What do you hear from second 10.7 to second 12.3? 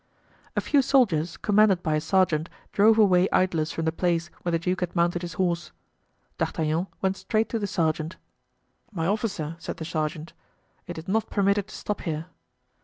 "it is not permitted to stop here."